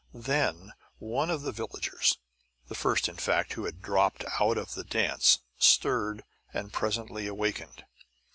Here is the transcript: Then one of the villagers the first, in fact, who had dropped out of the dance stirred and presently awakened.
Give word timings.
Then 0.15 0.73
one 0.97 1.29
of 1.29 1.43
the 1.43 1.51
villagers 1.51 2.17
the 2.67 2.73
first, 2.73 3.07
in 3.07 3.17
fact, 3.17 3.53
who 3.53 3.65
had 3.65 3.83
dropped 3.83 4.23
out 4.39 4.57
of 4.57 4.73
the 4.73 4.83
dance 4.83 5.37
stirred 5.59 6.23
and 6.51 6.73
presently 6.73 7.27
awakened. 7.27 7.85